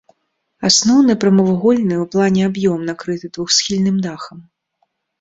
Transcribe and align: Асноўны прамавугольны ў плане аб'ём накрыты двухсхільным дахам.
Асноўны 0.69 1.15
прамавугольны 1.25 1.95
ў 2.03 2.09
плане 2.17 2.41
аб'ём 2.49 2.79
накрыты 2.91 3.33
двухсхільным 3.39 4.05
дахам. 4.11 4.47